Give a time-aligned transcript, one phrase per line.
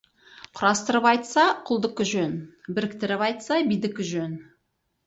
[0.59, 2.35] Құрастырып айтса, құлдыкі жөн,
[2.79, 4.37] біріктіріп айтса, бидікі жөн.